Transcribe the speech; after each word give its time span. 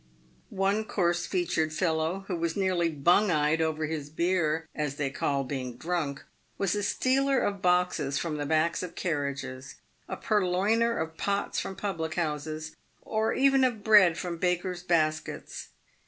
One 0.49 0.83
coarse 0.85 1.27
featured 1.27 1.71
fellow, 1.71 2.25
who 2.27 2.35
was 2.35 2.57
nearly 2.57 2.89
"bung 2.89 3.29
eyed" 3.29 3.61
over 3.61 3.85
his 3.85 4.09
beer 4.09 4.67
(as 4.73 4.95
they 4.95 5.11
call 5.11 5.43
being 5.43 5.77
drunk), 5.77 6.23
was 6.57 6.73
a 6.73 6.81
stealer 6.81 7.37
of 7.39 7.61
boxes 7.61 8.17
from 8.17 8.37
the 8.37 8.47
backs 8.47 8.81
of 8.81 8.95
carriages, 8.95 9.75
a 10.09 10.17
purloiner 10.17 10.97
of 10.97 11.17
pots 11.17 11.59
from 11.59 11.75
public 11.75 12.15
houses, 12.15 12.75
or 13.03 13.33
even 13.35 13.63
of 13.63 13.83
bread 13.83 14.17
from 14.17 14.37
bakers' 14.39 14.81
baskets. 14.81 15.67